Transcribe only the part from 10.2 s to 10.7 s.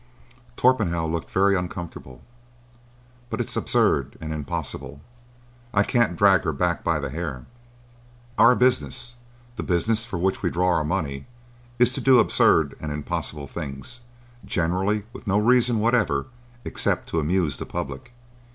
we draw